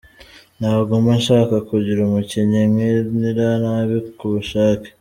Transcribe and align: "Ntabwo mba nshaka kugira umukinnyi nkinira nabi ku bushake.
"Ntabwo 0.59 0.93
mba 1.01 1.13
nshaka 1.21 1.55
kugira 1.69 1.99
umukinnyi 2.03 2.61
nkinira 2.71 3.47
nabi 3.63 3.97
ku 4.17 4.25
bushake. 4.33 4.89